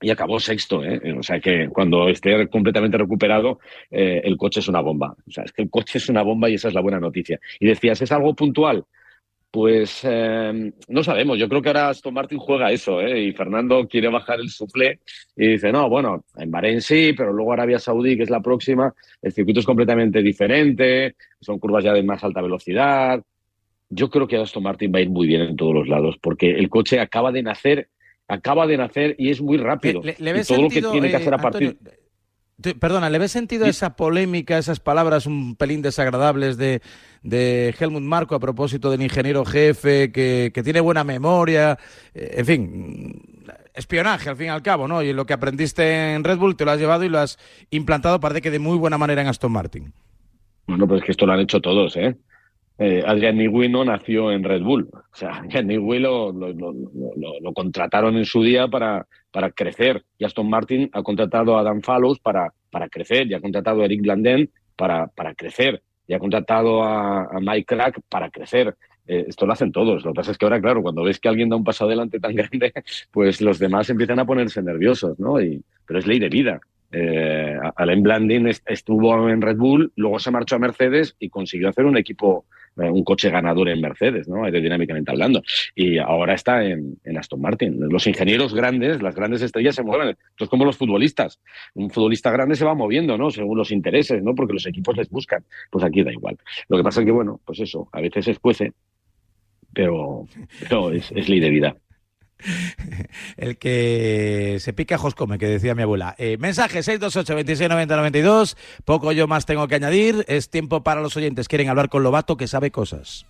y 0.00 0.10
acabó 0.10 0.40
sexto. 0.40 0.82
¿eh? 0.84 1.14
O 1.18 1.22
sea 1.22 1.40
que 1.40 1.68
cuando 1.68 2.08
esté 2.08 2.48
completamente 2.48 2.98
recuperado, 2.98 3.60
eh, 3.90 4.20
el 4.24 4.36
coche 4.36 4.60
es 4.60 4.68
una 4.68 4.80
bomba. 4.80 5.14
O 5.26 5.30
sea, 5.30 5.44
es 5.44 5.52
que 5.52 5.62
el 5.62 5.70
coche 5.70 5.98
es 5.98 6.08
una 6.08 6.22
bomba 6.22 6.48
y 6.48 6.54
esa 6.54 6.68
es 6.68 6.74
la 6.74 6.80
buena 6.80 7.00
noticia. 7.00 7.38
Y 7.58 7.66
decías, 7.66 8.00
¿es 8.02 8.12
algo 8.12 8.34
puntual? 8.34 8.84
Pues 9.50 10.02
eh, 10.04 10.72
no 10.88 11.02
sabemos. 11.02 11.36
Yo 11.38 11.48
creo 11.48 11.60
que 11.60 11.70
ahora 11.70 11.88
Aston 11.88 12.14
Martin 12.14 12.38
juega 12.38 12.70
eso, 12.70 13.00
¿eh? 13.00 13.20
Y 13.24 13.32
Fernando 13.32 13.86
quiere 13.88 14.08
bajar 14.08 14.38
el 14.38 14.48
suflé 14.48 15.00
y 15.36 15.48
dice, 15.48 15.72
no, 15.72 15.88
bueno, 15.88 16.24
en 16.36 16.50
Bahrein 16.52 16.80
sí, 16.80 17.12
pero 17.16 17.32
luego 17.32 17.52
Arabia 17.52 17.80
Saudí, 17.80 18.16
que 18.16 18.22
es 18.22 18.30
la 18.30 18.40
próxima, 18.40 18.94
el 19.20 19.32
circuito 19.32 19.58
es 19.58 19.66
completamente 19.66 20.22
diferente, 20.22 21.16
son 21.40 21.58
curvas 21.58 21.82
ya 21.82 21.92
de 21.92 22.04
más 22.04 22.22
alta 22.22 22.40
velocidad. 22.40 23.20
Yo 23.88 24.08
creo 24.08 24.28
que 24.28 24.36
Aston 24.36 24.62
Martin 24.62 24.92
va 24.94 25.00
a 25.00 25.02
ir 25.02 25.10
muy 25.10 25.26
bien 25.26 25.42
en 25.42 25.56
todos 25.56 25.74
los 25.74 25.88
lados, 25.88 26.16
porque 26.22 26.52
el 26.52 26.68
coche 26.68 27.00
acaba 27.00 27.32
de 27.32 27.42
nacer 27.42 27.88
acaba 28.30 28.66
de 28.66 28.76
nacer 28.76 29.16
y 29.18 29.30
es 29.30 29.40
muy 29.40 29.58
rápido. 29.58 30.02
Le, 30.02 30.44
todo 30.44 30.62
lo 30.62 30.68
que 30.68 30.80
tiene 30.80 31.10
que 31.10 31.16
hacer 31.16 31.34
a 31.34 31.36
eh, 31.36 31.42
partir. 31.42 31.78
perdona, 32.78 33.10
¿le 33.10 33.18
ves 33.18 33.32
sentido 33.32 33.66
esa 33.66 33.96
polémica, 33.96 34.56
esas 34.56 34.78
palabras 34.78 35.26
un 35.26 35.56
pelín 35.56 35.82
desagradables 35.82 36.56
de, 36.56 36.80
de 37.22 37.74
Helmut 37.78 38.02
Marco 38.02 38.34
a 38.36 38.40
propósito 38.40 38.90
del 38.90 39.02
ingeniero 39.02 39.44
jefe, 39.44 40.12
que, 40.12 40.52
que, 40.54 40.62
tiene 40.62 40.80
buena 40.80 41.02
memoria, 41.02 41.76
eh, 42.14 42.34
en 42.36 42.46
fin, 42.46 43.22
espionaje 43.74 44.30
al 44.30 44.36
fin 44.36 44.46
y 44.46 44.50
al 44.50 44.62
cabo, 44.62 44.86
¿no? 44.86 45.02
Y 45.02 45.12
lo 45.12 45.26
que 45.26 45.32
aprendiste 45.32 46.14
en 46.14 46.22
Red 46.22 46.38
Bull 46.38 46.56
te 46.56 46.64
lo 46.64 46.70
has 46.70 46.78
llevado 46.78 47.02
y 47.02 47.08
lo 47.08 47.18
has 47.18 47.36
implantado, 47.70 48.20
parece 48.20 48.42
que 48.42 48.50
de 48.50 48.60
muy 48.60 48.78
buena 48.78 48.96
manera 48.96 49.22
en 49.22 49.28
Aston 49.28 49.50
Martin. 49.50 49.92
Bueno, 50.68 50.86
pues 50.86 51.00
es 51.00 51.06
que 51.06 51.12
esto 51.12 51.26
lo 51.26 51.32
han 51.32 51.40
hecho 51.40 51.60
todos, 51.60 51.96
¿eh? 51.96 52.16
Eh, 52.82 53.02
Adrian 53.06 53.36
Newey 53.36 53.68
no 53.68 53.84
nació 53.84 54.32
en 54.32 54.42
Red 54.42 54.62
Bull. 54.62 54.88
O 54.90 55.14
sea, 55.14 55.32
Adrian 55.32 55.66
Newey 55.66 56.00
lo, 56.00 56.32
lo, 56.32 57.52
contrataron 57.52 58.16
en 58.16 58.24
su 58.24 58.42
día 58.42 58.68
para, 58.68 59.06
para 59.30 59.50
crecer. 59.50 60.02
Y 60.16 60.24
Aston 60.24 60.48
Martin 60.48 60.88
ha 60.94 61.02
contratado 61.02 61.58
a 61.58 61.62
Dan 61.62 61.82
Fallows 61.82 62.18
para, 62.20 62.54
para 62.70 62.88
crecer, 62.88 63.26
y 63.26 63.34
ha 63.34 63.40
contratado 63.40 63.82
a 63.82 63.84
Eric 63.84 64.00
Blandén 64.00 64.50
para, 64.76 65.08
para 65.08 65.34
crecer, 65.34 65.82
y 66.06 66.14
ha 66.14 66.18
contratado 66.18 66.82
a, 66.82 67.28
Mike 67.38 67.66
Crack 67.66 68.00
para 68.08 68.30
crecer. 68.30 68.74
Eh, 69.06 69.26
esto 69.28 69.44
lo 69.44 69.52
hacen 69.52 69.72
todos. 69.72 70.02
Lo 70.02 70.12
que 70.12 70.16
pasa 70.16 70.30
es 70.30 70.38
que 70.38 70.46
ahora, 70.46 70.58
claro, 70.58 70.80
cuando 70.80 71.02
ves 71.02 71.20
que 71.20 71.28
alguien 71.28 71.50
da 71.50 71.56
un 71.56 71.64
paso 71.64 71.84
adelante 71.84 72.18
tan 72.18 72.34
grande, 72.34 72.72
pues 73.10 73.42
los 73.42 73.58
demás 73.58 73.90
empiezan 73.90 74.20
a 74.20 74.24
ponerse 74.24 74.62
nerviosos, 74.62 75.20
¿no? 75.20 75.38
Y, 75.38 75.62
pero 75.84 75.98
es 75.98 76.06
ley 76.06 76.18
de 76.18 76.30
vida. 76.30 76.60
Eh, 76.92 77.56
Alain 77.76 78.02
Blandin 78.02 78.48
estuvo 78.48 79.28
en 79.28 79.40
Red 79.40 79.56
Bull, 79.56 79.92
luego 79.96 80.18
se 80.18 80.30
marchó 80.30 80.56
a 80.56 80.58
Mercedes 80.58 81.16
y 81.18 81.28
consiguió 81.28 81.68
hacer 81.68 81.84
un 81.84 81.96
equipo 81.96 82.46
eh, 82.76 82.88
un 82.88 83.04
coche 83.04 83.30
ganador 83.30 83.68
en 83.68 83.80
Mercedes, 83.80 84.28
¿no? 84.28 84.44
aerodinámicamente 84.44 85.10
hablando. 85.10 85.42
Y 85.74 85.98
ahora 85.98 86.34
está 86.34 86.64
en, 86.64 86.98
Aston 87.18 87.40
Martin. 87.40 87.80
Los 87.80 88.06
ingenieros 88.06 88.54
grandes, 88.54 89.02
las 89.02 89.14
grandes 89.14 89.42
estrellas 89.42 89.74
se 89.74 89.82
mueven. 89.82 90.08
Entonces, 90.08 90.48
como 90.48 90.64
los 90.64 90.76
futbolistas. 90.76 91.40
Un 91.74 91.90
futbolista 91.90 92.30
grande 92.30 92.54
se 92.54 92.64
va 92.64 92.74
moviendo, 92.74 93.18
¿no? 93.18 93.30
Según 93.30 93.58
los 93.58 93.72
intereses, 93.72 94.22
¿no? 94.22 94.34
Porque 94.34 94.54
los 94.54 94.66
equipos 94.66 94.96
les 94.96 95.10
buscan. 95.10 95.44
Pues 95.70 95.84
aquí 95.84 96.02
da 96.02 96.12
igual. 96.12 96.38
Lo 96.68 96.76
que 96.76 96.84
pasa 96.84 97.00
es 97.00 97.06
que, 97.06 97.12
bueno, 97.12 97.40
pues 97.44 97.60
eso, 97.60 97.88
a 97.92 98.00
veces 98.00 98.28
escuece, 98.28 98.72
pero, 99.74 100.26
pero 100.60 100.92
es, 100.92 101.10
es 101.12 101.28
ley 101.28 101.40
de 101.40 101.50
vida. 101.50 101.76
El 103.40 103.56
que 103.56 104.58
se 104.60 104.74
pica, 104.74 104.98
come, 104.98 105.38
que 105.38 105.46
decía 105.46 105.74
mi 105.74 105.80
abuela. 105.80 106.14
Eh, 106.18 106.36
mensaje 106.38 106.82
628 106.82 107.34
26 107.34 107.70
92. 107.70 108.56
Poco 108.84 109.12
yo 109.12 109.26
más 109.26 109.46
tengo 109.46 109.66
que 109.66 109.76
añadir. 109.76 110.26
Es 110.28 110.50
tiempo 110.50 110.82
para 110.82 111.00
los 111.00 111.16
oyentes. 111.16 111.48
Quieren 111.48 111.70
hablar 111.70 111.88
con 111.88 112.02
Lobato, 112.02 112.36
que 112.36 112.46
sabe 112.46 112.70
cosas. 112.70 113.24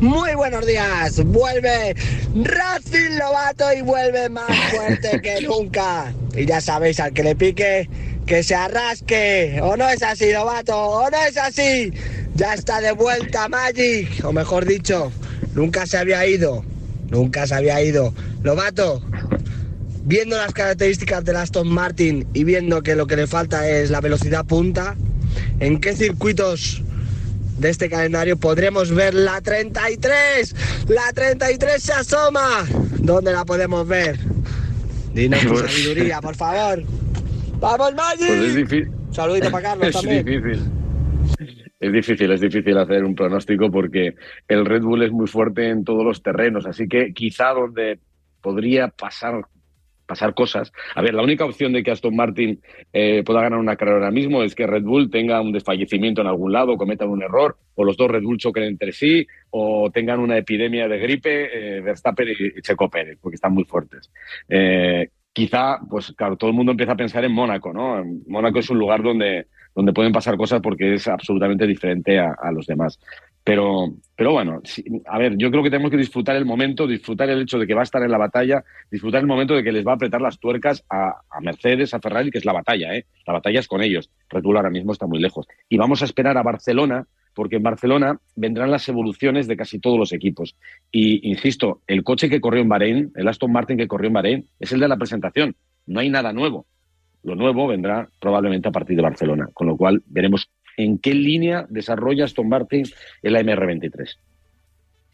Muy 0.00 0.34
buenos 0.34 0.64
días, 0.64 1.22
vuelve 1.24 1.94
Racing 2.34 3.18
Lobato 3.18 3.70
y 3.76 3.82
vuelve 3.82 4.30
más 4.30 4.56
fuerte 4.70 5.20
que 5.20 5.40
nunca. 5.46 6.14
Y 6.34 6.46
ya 6.46 6.62
sabéis, 6.62 7.00
al 7.00 7.12
que 7.12 7.24
le 7.24 7.36
pique, 7.36 7.90
que 8.24 8.42
se 8.42 8.54
arrasque. 8.54 9.60
¿O 9.60 9.76
no 9.76 9.86
es 9.90 10.02
así, 10.02 10.32
Lobato? 10.32 10.74
¿O 10.74 11.10
no 11.10 11.18
es 11.22 11.36
así? 11.36 11.92
Ya 12.34 12.54
está 12.54 12.80
de 12.80 12.92
vuelta 12.92 13.46
Magic, 13.48 14.24
o 14.24 14.32
mejor 14.32 14.64
dicho, 14.64 15.12
nunca 15.52 15.84
se 15.84 15.98
había 15.98 16.24
ido. 16.24 16.64
Nunca 17.10 17.46
se 17.46 17.54
había 17.54 17.82
ido. 17.82 18.14
Lobato, 18.42 19.02
viendo 20.04 20.36
las 20.36 20.52
características 20.52 21.24
del 21.24 21.36
Aston 21.36 21.68
Martin 21.68 22.26
y 22.34 22.44
viendo 22.44 22.82
que 22.82 22.94
lo 22.94 23.06
que 23.06 23.16
le 23.16 23.26
falta 23.26 23.68
es 23.68 23.90
la 23.90 24.00
velocidad 24.00 24.44
punta, 24.44 24.96
¿en 25.60 25.80
qué 25.80 25.94
circuitos 25.94 26.82
de 27.58 27.70
este 27.70 27.88
calendario 27.88 28.36
podremos 28.36 28.94
ver 28.94 29.14
la 29.14 29.40
33? 29.40 30.54
La 30.88 31.12
33 31.12 31.82
se 31.82 31.92
asoma. 31.92 32.66
¿Dónde 32.98 33.32
la 33.32 33.44
podemos 33.44 33.86
ver? 33.86 34.18
Dinos 35.14 35.40
tu 35.40 35.56
sabiduría, 35.58 36.20
por 36.20 36.36
favor. 36.36 36.82
¡Vamos, 37.60 37.94
Maggi! 37.94 38.26
Pues 38.26 38.42
es 38.42 38.54
difícil. 38.54 38.90
Saludito 39.10 39.50
para 39.50 39.70
Carlos 39.70 39.94
es 39.96 40.02
difícil. 40.02 40.77
Es 41.80 41.92
difícil, 41.92 42.30
es 42.32 42.40
difícil 42.40 42.76
hacer 42.76 43.04
un 43.04 43.14
pronóstico 43.14 43.70
porque 43.70 44.14
el 44.48 44.64
Red 44.66 44.82
Bull 44.82 45.02
es 45.02 45.12
muy 45.12 45.28
fuerte 45.28 45.68
en 45.68 45.84
todos 45.84 46.04
los 46.04 46.22
terrenos, 46.22 46.66
así 46.66 46.88
que 46.88 47.12
quizá 47.12 47.50
donde 47.50 48.00
podría 48.40 48.88
pasar 48.88 49.44
pasar 50.08 50.34
cosas. 50.34 50.72
A 50.94 51.02
ver, 51.02 51.14
la 51.14 51.22
única 51.22 51.44
opción 51.44 51.72
de 51.74 51.82
que 51.82 51.90
Aston 51.90 52.16
Martin 52.16 52.60
eh, 52.92 53.22
pueda 53.24 53.42
ganar 53.42 53.58
una 53.58 53.76
carrera 53.76 53.98
ahora 53.98 54.10
mismo 54.10 54.42
es 54.42 54.54
que 54.54 54.66
Red 54.66 54.82
Bull 54.82 55.10
tenga 55.10 55.40
un 55.40 55.52
desfallecimiento 55.52 56.22
en 56.22 56.28
algún 56.28 56.50
lado, 56.50 56.78
cometan 56.78 57.10
un 57.10 57.22
error, 57.22 57.58
o 57.74 57.84
los 57.84 57.96
dos 57.96 58.10
Red 58.10 58.22
Bull 58.22 58.38
choquen 58.38 58.64
entre 58.64 58.90
sí, 58.92 59.26
o 59.50 59.90
tengan 59.92 60.18
una 60.18 60.38
epidemia 60.38 60.88
de 60.88 60.98
gripe, 60.98 61.76
eh, 61.76 61.80
Verstappen 61.82 62.26
y, 62.30 62.62
Checo 62.62 62.88
Pérez, 62.88 63.18
porque 63.20 63.34
están 63.34 63.52
muy 63.52 63.64
fuertes. 63.64 64.10
Eh, 64.48 65.10
quizá, 65.30 65.78
pues 65.88 66.12
claro, 66.16 66.36
todo 66.36 66.48
el 66.50 66.56
mundo 66.56 66.72
empieza 66.72 66.92
a 66.92 66.96
pensar 66.96 67.22
en 67.26 67.32
Mónaco, 67.32 67.74
¿no? 67.74 68.02
Mónaco 68.26 68.60
es 68.60 68.70
un 68.70 68.78
lugar 68.78 69.02
donde 69.02 69.46
donde 69.78 69.92
pueden 69.92 70.10
pasar 70.10 70.36
cosas 70.36 70.60
porque 70.60 70.94
es 70.94 71.06
absolutamente 71.06 71.64
diferente 71.64 72.18
a, 72.18 72.50
los 72.50 72.66
demás. 72.66 72.98
Pero, 73.44 73.94
pero 74.16 74.32
bueno, 74.32 74.60
a 75.06 75.18
ver, 75.18 75.36
yo 75.36 75.52
creo 75.52 75.62
que 75.62 75.70
tenemos 75.70 75.92
que 75.92 75.96
disfrutar 75.96 76.34
el 76.34 76.44
momento, 76.44 76.84
disfrutar 76.84 77.30
el 77.30 77.42
hecho 77.42 77.60
de 77.60 77.66
que 77.68 77.74
va 77.74 77.82
a 77.82 77.84
estar 77.84 78.02
en 78.02 78.10
la 78.10 78.18
batalla, 78.18 78.64
disfrutar 78.90 79.20
el 79.20 79.28
momento 79.28 79.54
de 79.54 79.62
que 79.62 79.70
les 79.70 79.86
va 79.86 79.92
a 79.92 79.94
apretar 79.94 80.20
las 80.20 80.40
tuercas 80.40 80.82
a, 80.90 81.22
Mercedes, 81.40 81.94
a 81.94 82.00
Ferrari, 82.00 82.32
que 82.32 82.38
es 82.38 82.44
la 82.44 82.54
batalla, 82.54 82.92
¿eh? 82.92 83.06
La 83.24 83.34
batalla 83.34 83.60
es 83.60 83.68
con 83.68 83.80
ellos. 83.80 84.10
Red 84.28 84.42
Bull 84.42 84.56
ahora 84.56 84.68
mismo 84.68 84.90
está 84.90 85.06
muy 85.06 85.20
lejos. 85.20 85.46
Y 85.68 85.76
vamos 85.76 86.02
a 86.02 86.06
esperar 86.06 86.36
a 86.38 86.42
Barcelona, 86.42 87.06
porque 87.32 87.54
en 87.54 87.62
Barcelona 87.62 88.18
vendrán 88.34 88.72
las 88.72 88.88
evoluciones 88.88 89.46
de 89.46 89.56
casi 89.56 89.78
todos 89.78 89.96
los 89.96 90.12
equipos. 90.12 90.56
Y 90.90 91.30
insisto, 91.30 91.82
el 91.86 92.02
coche 92.02 92.28
que 92.28 92.40
corrió 92.40 92.62
en 92.62 92.68
Bahrein, 92.68 93.12
el 93.14 93.28
Aston 93.28 93.52
Martin 93.52 93.76
que 93.76 93.86
corrió 93.86 94.08
en 94.08 94.14
Bahrein, 94.14 94.48
es 94.58 94.72
el 94.72 94.80
de 94.80 94.88
la 94.88 94.96
presentación. 94.96 95.54
No 95.86 96.00
hay 96.00 96.08
nada 96.08 96.32
nuevo 96.32 96.66
lo 97.28 97.34
nuevo 97.34 97.66
vendrá 97.66 98.08
probablemente 98.18 98.68
a 98.68 98.72
partir 98.72 98.96
de 98.96 99.02
Barcelona, 99.02 99.48
con 99.52 99.66
lo 99.66 99.76
cual 99.76 100.02
veremos 100.06 100.50
en 100.78 100.98
qué 100.98 101.14
línea 101.14 101.66
desarrolla 101.68 102.24
Aston 102.24 102.48
Martin 102.48 102.86
el 103.22 103.36
AMR23. 103.36 104.16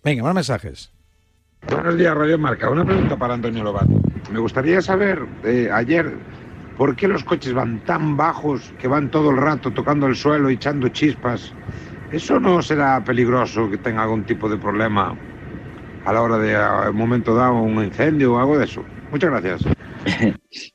Venga, 0.05 0.23
más 0.23 0.35
mensajes. 0.35 0.93
Buenos 1.69 1.97
días, 1.97 2.15
Radio 2.15 2.39
Marca. 2.39 2.71
Una 2.71 2.85
pregunta 2.85 3.17
para 3.17 3.35
Antonio 3.35 3.65
Lobato. 3.65 4.01
Me 4.31 4.39
gustaría 4.39 4.81
saber, 4.81 5.27
eh, 5.45 5.69
ayer, 5.73 6.15
¿por 6.77 6.95
qué 6.95 7.09
los 7.09 7.25
coches 7.25 7.53
van 7.53 7.83
tan 7.85 8.17
bajos 8.17 8.73
que 8.79 8.87
van 8.87 9.11
todo 9.11 9.31
el 9.31 9.39
rato 9.39 9.73
tocando 9.73 10.07
el 10.07 10.15
suelo 10.15 10.51
y 10.51 10.55
echando 10.55 10.89
chispas? 10.89 11.53
¿Eso 12.13 12.39
no 12.39 12.63
será 12.63 13.03
peligroso 13.03 13.69
que 13.71 13.79
tenga 13.79 14.03
algún 14.03 14.25
tipo 14.25 14.49
de 14.49 14.59
problema 14.59 15.19
a 16.05 16.13
la 16.13 16.23
hora 16.23 16.39
de, 16.39 16.55
a 16.55 16.91
un 16.91 16.97
momento 16.97 17.35
dado, 17.35 17.55
un 17.55 17.83
incendio 17.83 18.35
o 18.35 18.39
algo 18.39 18.59
de 18.59 18.67
eso? 18.67 18.85
Muchas 19.11 19.31
gracias. 19.31 19.65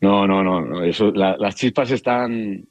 No, 0.00 0.26
no, 0.26 0.42
no. 0.42 0.82
Eso, 0.82 1.12
las 1.12 1.56
chispas 1.56 1.90
están, 1.90 2.66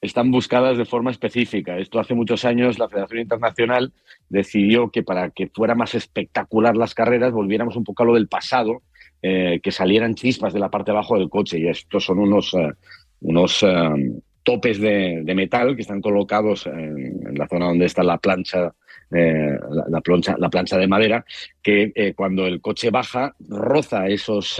están 0.00 0.30
buscadas 0.32 0.76
de 0.76 0.84
forma 0.84 1.12
específica. 1.12 1.78
Esto 1.78 2.00
hace 2.00 2.14
muchos 2.14 2.44
años 2.44 2.78
la 2.78 2.88
Federación 2.88 3.20
Internacional 3.20 3.92
decidió 4.28 4.90
que 4.90 5.04
para 5.04 5.30
que 5.30 5.46
fuera 5.46 5.76
más 5.76 5.94
espectacular 5.94 6.76
las 6.76 6.94
carreras 6.94 7.32
volviéramos 7.32 7.76
un 7.76 7.84
poco 7.84 8.02
a 8.02 8.06
lo 8.06 8.14
del 8.14 8.28
pasado, 8.28 8.82
eh, 9.22 9.60
que 9.62 9.70
salieran 9.70 10.16
chispas 10.16 10.52
de 10.52 10.58
la 10.58 10.70
parte 10.70 10.90
de 10.90 10.96
abajo 10.96 11.16
del 11.16 11.30
coche. 11.30 11.60
Y 11.60 11.68
estos 11.68 12.04
son 12.04 12.18
unos, 12.18 12.52
eh, 12.54 12.72
unos 13.20 13.62
eh, 13.62 14.12
topes 14.42 14.80
de, 14.80 15.22
metal 15.36 15.76
que 15.76 15.82
están 15.82 16.00
colocados 16.00 16.66
en, 16.66 17.38
la 17.38 17.46
zona 17.46 17.66
donde 17.66 17.86
está 17.86 18.02
la 18.02 18.18
plancha 18.18 18.74
la, 19.10 20.00
plancha, 20.00 20.34
la 20.38 20.48
plancha 20.48 20.78
de 20.78 20.88
madera, 20.88 21.22
que 21.62 22.14
cuando 22.16 22.46
el 22.46 22.62
coche 22.62 22.88
baja 22.88 23.34
roza 23.46 24.08
esos, 24.08 24.58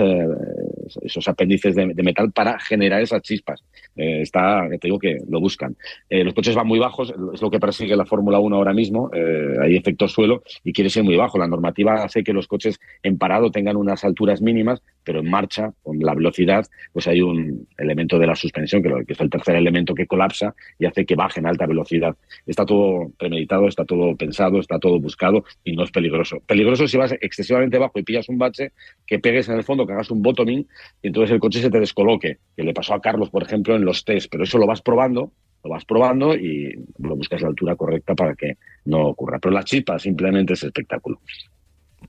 esos 1.03 1.29
apéndices 1.29 1.75
de, 1.75 1.87
metal 2.03 2.33
para 2.33 2.59
generar 2.59 3.01
esas 3.03 3.23
chispas. 3.23 3.63
Eh, 3.97 4.23
está, 4.23 4.67
te 4.69 4.89
digo 4.89 4.99
que 4.99 5.19
lo 5.29 5.41
buscan. 5.41 5.77
Eh, 6.09 6.25
los 6.25 6.35
coches 6.35 6.55
van 6.55 6.67
muy 6.67 6.79
bajos, 6.79 7.13
es 7.33 7.43
lo 7.43 7.51
que 7.51 7.61
persigue 7.61 7.97
la 7.97 8.07
Fórmula 8.07 8.39
1 8.39 8.57
ahora 8.57 8.73
mismo, 8.73 9.11
eh, 9.15 9.57
hay 9.61 9.77
efecto 9.77 10.09
suelo 10.09 10.43
y 10.65 10.73
quiere 10.73 10.91
ser 10.91 11.05
muy 11.05 11.17
bajo. 11.17 11.39
La 11.39 11.47
normativa 11.47 12.03
hace 12.03 12.25
que 12.25 12.33
los 12.33 12.47
coches 12.47 12.81
en 13.03 13.19
parado 13.19 13.51
tengan 13.51 13.77
unas 13.77 14.05
alturas 14.05 14.41
mínimas, 14.41 14.83
pero 15.05 15.21
en 15.21 15.31
marcha, 15.31 15.73
con 15.83 15.99
la 15.99 16.15
velocidad, 16.15 16.67
pues 16.93 17.07
hay 17.09 17.21
un 17.21 17.67
elemento 17.77 18.19
de 18.19 18.27
la 18.27 18.35
suspensión, 18.35 18.83
que, 18.83 19.13
es 19.13 19.21
el 19.21 19.31
tercer 19.31 19.57
elemento 19.57 19.95
que 19.95 20.07
colapsa 20.07 20.55
y 20.79 20.87
hace 20.87 21.05
que 21.05 21.15
baje 21.15 21.41
en 21.41 21.47
alta 21.47 21.67
velocidad. 21.67 22.17
Está 22.47 22.65
todo 22.65 23.11
premeditado, 23.19 23.69
está 23.69 23.85
todo 23.85 24.17
pensado, 24.17 24.59
está 24.61 24.79
todo 24.79 24.99
buscado 24.99 25.45
y 25.65 25.75
no 25.75 25.85
es 25.85 25.91
peligroso. 25.91 26.41
Peligroso 26.47 26.89
si 26.89 26.97
vas 26.97 27.13
excesivamente 27.21 27.79
bajo 27.79 27.99
y 27.99 28.03
pillas 28.03 28.29
un 28.29 28.39
bache, 28.39 28.73
que 29.07 29.19
pegues 29.19 29.49
en 29.49 29.57
el 29.57 29.65
fondo, 29.65 29.87
que 29.87 29.93
hagas 29.93 30.11
un 30.11 30.23
bottoming 30.23 30.67
y 31.03 31.09
entonces 31.09 31.33
el 31.33 31.41
coche 31.41 31.61
se 31.61 31.71
te 31.71 31.81
descoloque, 31.81 32.39
que 32.57 32.63
le 32.63 32.75
pasó 32.75 32.95
a 32.95 33.01
Carlos, 33.01 33.31
por 33.31 33.43
ejemplo, 33.43 33.77
en 33.77 33.85
los 33.85 34.05
test, 34.05 34.29
pero 34.31 34.45
eso 34.45 34.59
lo 34.59 34.67
vas 34.67 34.83
probando, 34.83 35.33
lo 35.65 35.71
vas 35.71 35.85
probando 35.85 36.35
y 36.35 36.75
lo 36.99 37.17
buscas 37.17 37.43
la 37.43 37.49
altura 37.49 37.77
correcta 37.77 38.15
para 38.15 38.35
que 38.35 38.57
no 38.85 39.07
ocurra. 39.07 39.39
Pero 39.39 39.55
la 39.55 39.65
chispa 39.65 39.99
simplemente 39.99 40.55
es 40.55 40.65
espectáculo 40.65 41.21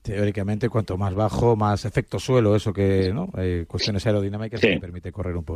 teóricamente 0.04 0.68
cuanto 0.68 0.98
más 0.98 1.14
bajo, 1.14 1.56
más 1.56 1.86
efecto 1.86 2.18
suelo, 2.18 2.54
eso 2.54 2.74
que, 2.74 3.10
¿no? 3.12 3.30
Eh, 3.38 3.64
cuestiones 3.66 4.04
aerodinámicas 4.06 4.60
que 4.60 4.76
permite 4.76 5.10
correr 5.10 5.34
un, 5.34 5.46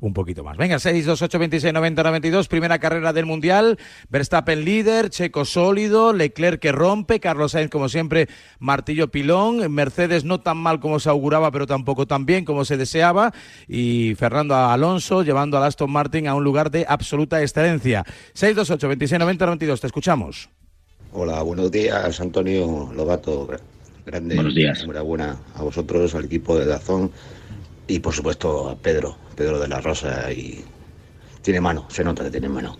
un 0.00 0.12
poquito 0.12 0.44
más. 0.44 0.56
Venga, 0.56 0.78
6, 0.78 1.04
2, 1.04 1.22
8, 1.22 1.38
26, 1.40 1.74
90, 1.74 2.02
92, 2.04 2.46
primera 2.46 2.78
carrera 2.78 3.12
del 3.12 3.26
Mundial, 3.26 3.80
Verstappen 4.08 4.64
líder, 4.64 5.10
Checo 5.10 5.44
sólido, 5.44 6.12
Leclerc 6.12 6.60
que 6.60 6.70
rompe, 6.70 7.18
Carlos 7.18 7.50
Sainz 7.50 7.68
como 7.68 7.88
siempre, 7.88 8.28
martillo 8.60 9.10
pilón, 9.10 9.72
Mercedes 9.74 10.22
no 10.22 10.38
tan 10.38 10.58
mal 10.58 10.78
como 10.78 11.00
se 11.00 11.08
auguraba, 11.08 11.50
pero 11.50 11.66
tampoco 11.66 12.06
tan 12.06 12.26
bien 12.26 12.44
como 12.44 12.64
se 12.64 12.76
deseaba, 12.76 13.32
y 13.66 14.14
Fernando 14.14 14.54
Alonso 14.54 15.24
llevando 15.24 15.58
a 15.58 15.66
Aston 15.66 15.90
Martin 15.90 16.28
a 16.28 16.36
un 16.36 16.44
lugar 16.44 16.70
de 16.70 16.86
absoluta 16.88 17.42
excelencia. 17.42 18.04
6, 18.34 18.54
2, 18.54 18.70
8, 18.70 18.86
26, 18.86 19.18
90, 19.18 19.46
92, 19.46 19.80
te 19.80 19.86
escuchamos. 19.88 20.48
Hola, 21.12 21.42
buenos 21.42 21.72
días, 21.72 22.20
Antonio 22.20 22.92
Lobato. 22.94 23.48
Grande. 24.06 24.36
Buenos 24.36 24.54
días. 24.54 24.84
Enhorabuena 24.84 25.36
a 25.56 25.62
vosotros, 25.64 26.14
al 26.14 26.26
equipo 26.26 26.56
de 26.56 26.64
Dazón 26.64 27.10
y 27.88 27.98
por 27.98 28.14
supuesto 28.14 28.70
a 28.70 28.76
Pedro, 28.76 29.16
Pedro 29.34 29.58
de 29.58 29.66
la 29.66 29.80
Rosa. 29.80 30.32
Y 30.32 30.64
tiene 31.42 31.60
mano, 31.60 31.86
se 31.90 32.04
nota 32.04 32.22
que 32.22 32.30
tiene 32.30 32.48
mano. 32.48 32.76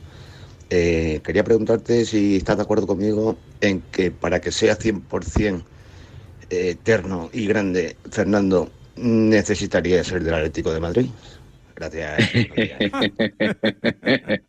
Eh, 0.70 1.20
quería 1.24 1.42
preguntarte 1.42 2.04
si 2.04 2.36
estás 2.36 2.58
de 2.58 2.62
acuerdo 2.62 2.86
conmigo 2.86 3.36
en 3.60 3.82
que 3.90 4.12
para 4.12 4.40
que 4.40 4.52
sea 4.52 4.78
100% 4.78 5.64
eh, 6.48 6.70
eterno 6.70 7.28
y 7.32 7.46
grande, 7.46 7.96
Fernando, 8.08 8.70
necesitaría 8.94 10.04
ser 10.04 10.22
del 10.22 10.34
Atlético 10.34 10.72
de 10.72 10.80
Madrid. 10.80 11.06
Gracias. 11.74 12.22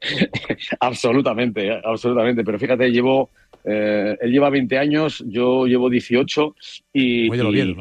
absolutamente, 0.79 1.81
absolutamente. 1.83 2.43
Pero 2.43 2.59
fíjate, 2.59 2.89
llevo 2.89 3.31
eh, 3.69 4.17
él 4.21 4.31
lleva 4.31 4.49
20 4.49 4.77
años, 4.77 5.21
yo 5.27 5.67
llevo 5.67 5.89
18 5.89 6.55
y, 6.93 7.29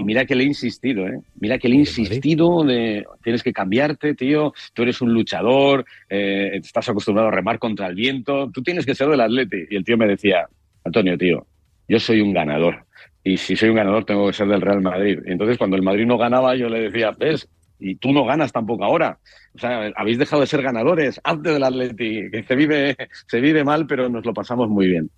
mira 0.03 0.25
que 0.25 0.35
le 0.35 0.43
he 0.43 0.47
insistido, 0.47 1.07
¿eh? 1.07 1.21
Mira 1.39 1.59
que 1.59 1.69
le 1.69 1.77
he 1.77 1.79
insistido 1.79 2.65
de 2.65 3.07
tienes 3.23 3.45
que 3.45 3.53
cambiarte, 3.53 4.15
tío, 4.15 4.53
tú 4.75 4.83
eres 4.83 5.01
un 5.01 5.13
luchador, 5.13 5.85
eh, 6.09 6.59
estás 6.61 6.89
acostumbrado 6.89 7.29
a 7.29 7.31
remar 7.31 7.61
contra 7.61 7.87
el 7.87 7.95
viento, 7.95 8.51
tú 8.53 8.63
tienes 8.63 8.85
que 8.85 8.97
ser 8.97 9.09
del 9.09 9.21
atleti. 9.21 9.65
Y 9.71 9.77
el 9.77 9.85
tío 9.85 9.97
me 9.97 10.09
decía, 10.09 10.49
Antonio, 10.85 11.17
tío, 11.17 11.47
yo 11.87 12.01
soy 12.01 12.21
un 12.21 12.33
ganador. 12.33 12.85
Y 13.23 13.37
si 13.37 13.55
soy 13.55 13.69
un 13.69 13.77
ganador 13.77 14.05
tengo 14.05 14.27
que 14.27 14.33
ser 14.33 14.49
del 14.49 14.61
Real 14.61 14.81
Madrid. 14.81 15.21
Y 15.25 15.31
entonces 15.31 15.57
cuando 15.57 15.77
el 15.77 15.83
Madrid 15.83 16.07
no 16.07 16.19
ganaba 16.19 16.57
yo 16.57 16.69
le 16.69 16.81
decía, 16.81 17.13
ves, 17.17 17.49
y 17.79 17.95
tú 17.97 18.13
no 18.13 18.25
ganas 18.25 18.51
tampoco 18.51 18.85
ahora. 18.85 19.19
O 19.55 19.59
sea, 19.59 19.93
habéis 19.95 20.19
dejado 20.19 20.41
de 20.41 20.49
ser 20.49 20.63
ganadores, 20.63 21.21
antes 21.23 21.53
del 21.53 21.63
Atleti, 21.63 22.29
que 22.31 22.43
se 22.43 22.57
vive, 22.57 22.97
se 23.29 23.41
vive 23.41 23.63
mal, 23.63 23.87
pero 23.87 24.09
nos 24.09 24.25
lo 24.25 24.35
pasamos 24.35 24.69
muy 24.69 24.89
bien. 24.89 25.11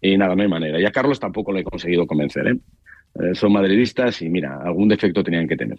Y 0.00 0.16
nada, 0.16 0.34
no 0.34 0.42
hay 0.42 0.48
manera. 0.48 0.80
Y 0.80 0.84
a 0.84 0.92
Carlos 0.92 1.20
tampoco 1.20 1.52
le 1.52 1.60
he 1.60 1.64
conseguido 1.64 2.06
convencer. 2.06 2.46
¿eh? 2.48 2.58
¿eh? 3.16 3.34
son 3.34 3.52
madridistas 3.52 4.22
y 4.22 4.28
mira, 4.28 4.58
algún 4.62 4.88
defecto 4.88 5.22
tenían 5.22 5.48
que 5.48 5.56
tener. 5.56 5.78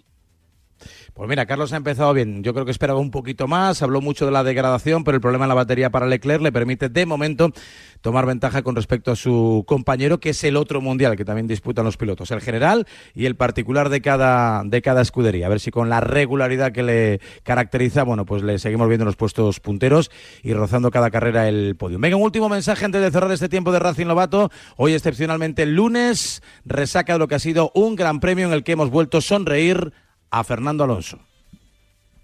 Pues 1.14 1.28
mira, 1.28 1.44
Carlos 1.44 1.74
ha 1.74 1.76
empezado 1.76 2.14
bien. 2.14 2.42
Yo 2.42 2.54
creo 2.54 2.64
que 2.64 2.70
esperaba 2.70 2.98
un 2.98 3.10
poquito 3.10 3.46
más. 3.46 3.82
Habló 3.82 4.00
mucho 4.00 4.24
de 4.24 4.32
la 4.32 4.42
degradación, 4.42 5.04
pero 5.04 5.14
el 5.14 5.20
problema 5.20 5.44
en 5.44 5.50
la 5.50 5.54
batería 5.54 5.90
para 5.90 6.06
Leclerc 6.06 6.40
le 6.40 6.52
permite 6.52 6.88
de 6.88 7.04
momento 7.04 7.52
tomar 8.00 8.24
ventaja 8.24 8.62
con 8.62 8.74
respecto 8.74 9.12
a 9.12 9.16
su 9.16 9.62
compañero, 9.66 10.20
que 10.20 10.30
es 10.30 10.42
el 10.42 10.56
otro 10.56 10.80
mundial 10.80 11.14
que 11.14 11.26
también 11.26 11.46
disputan 11.46 11.84
los 11.84 11.98
pilotos, 11.98 12.30
el 12.30 12.40
general 12.40 12.86
y 13.14 13.26
el 13.26 13.36
particular 13.36 13.90
de 13.90 14.00
cada, 14.00 14.62
de 14.64 14.80
cada 14.80 15.02
escudería. 15.02 15.46
A 15.46 15.48
ver 15.50 15.60
si 15.60 15.70
con 15.70 15.90
la 15.90 16.00
regularidad 16.00 16.72
que 16.72 16.82
le 16.82 17.20
caracteriza, 17.42 18.04
bueno, 18.04 18.24
pues 18.24 18.42
le 18.42 18.58
seguimos 18.58 18.88
viendo 18.88 19.04
los 19.04 19.16
puestos 19.16 19.60
punteros 19.60 20.10
y 20.42 20.54
rozando 20.54 20.90
cada 20.90 21.10
carrera 21.10 21.46
el 21.46 21.76
podio. 21.76 21.98
Venga, 21.98 22.16
un 22.16 22.22
último 22.22 22.48
mensaje 22.48 22.86
antes 22.86 23.02
de 23.02 23.10
cerrar 23.10 23.30
este 23.32 23.50
tiempo 23.50 23.70
de 23.70 23.80
Racing 23.80 24.06
Lobato. 24.06 24.50
Hoy, 24.78 24.94
excepcionalmente, 24.94 25.64
el 25.64 25.74
lunes, 25.74 26.42
resaca 26.64 27.12
de 27.12 27.18
lo 27.18 27.28
que 27.28 27.34
ha 27.34 27.38
sido 27.38 27.70
un 27.74 27.96
gran 27.96 28.18
premio 28.18 28.46
en 28.46 28.54
el 28.54 28.64
que 28.64 28.72
hemos 28.72 28.88
vuelto 28.88 29.18
a 29.18 29.20
sonreír 29.20 29.92
a 30.32 30.42
Fernando 30.42 30.82
Alonso. 30.84 31.18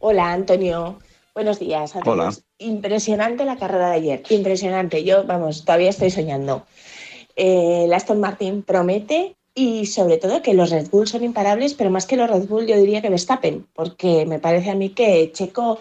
Hola, 0.01 0.33
Antonio. 0.33 0.99
Buenos 1.35 1.61
días. 1.61 1.93
Hola. 2.05 2.35
Impresionante 2.59 3.45
la 3.45 3.57
carrera 3.57 3.91
de 3.91 3.97
ayer. 3.97 4.23
Impresionante. 4.31 5.05
Yo, 5.05 5.25
vamos, 5.25 5.65
todavía 5.65 5.91
estoy 5.91 6.11
soñando. 6.11 6.67
Eh, 7.37 7.85
el 7.85 7.93
Aston 7.93 8.19
Martin 8.19 8.63
promete 8.63 9.37
y 9.55 9.87
sobre 9.87 10.17
todo 10.17 10.41
que 10.41 10.55
los 10.55 10.71
Red 10.71 10.89
Bull 10.91 11.07
son 11.07 11.23
imparables, 11.23 11.75
pero 11.75 11.91
más 11.91 12.07
que 12.07 12.17
los 12.17 12.31
Red 12.31 12.49
Bull 12.49 12.67
yo 12.67 12.77
diría 12.77 13.03
que 13.03 13.11
Verstappen, 13.11 13.67
porque 13.75 14.25
me 14.25 14.39
parece 14.39 14.71
a 14.71 14.75
mí 14.75 14.91
que 14.91 15.31
Checo, 15.33 15.79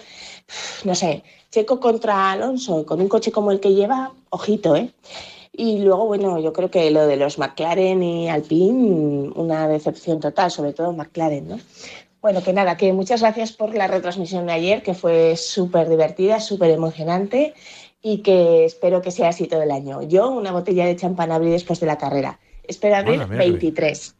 no 0.84 0.96
sé, 0.96 1.24
Checo 1.50 1.80
contra 1.80 2.32
Alonso, 2.32 2.86
con 2.86 3.00
un 3.00 3.08
coche 3.08 3.32
como 3.32 3.52
el 3.52 3.60
que 3.60 3.74
lleva, 3.74 4.12
ojito, 4.30 4.76
¿eh? 4.76 4.92
Y 5.54 5.80
luego, 5.80 6.06
bueno, 6.06 6.40
yo 6.40 6.54
creo 6.54 6.70
que 6.70 6.92
lo 6.92 7.08
de 7.08 7.18
los 7.18 7.40
McLaren 7.40 8.04
y 8.04 8.30
Alpine, 8.30 9.32
una 9.34 9.68
decepción 9.68 10.20
total, 10.20 10.52
sobre 10.52 10.74
todo 10.74 10.94
McLaren, 10.94 11.48
¿no? 11.48 11.60
Bueno, 12.22 12.44
que 12.44 12.54
nada, 12.54 12.78
que 12.78 12.92
muchas 12.94 13.22
gracias 13.22 13.54
por 13.54 13.76
la 13.76 13.88
retransmisión 13.88 14.48
de 14.48 14.54
ayer, 14.54 14.82
que 14.82 14.94
fue 14.94 15.36
súper 15.36 15.88
divertida, 15.88 16.40
súper 16.40 16.72
emocionante 16.72 17.54
y 18.02 18.20
que 18.20 18.66
espero 18.66 19.02
que 19.02 19.12
sea 19.12 19.30
así 19.30 19.48
todo 19.48 19.62
el 19.62 19.72
año. 19.72 20.02
Yo 20.02 20.30
una 20.30 20.52
botella 20.52 20.86
de 20.86 20.96
champán 20.96 21.32
abrí 21.32 21.52
después 21.52 21.80
de 21.80 21.88
la 21.88 21.98
carrera. 21.98 22.40
Espero 22.64 22.96
abrir 22.96 23.26
23. 23.28 24.16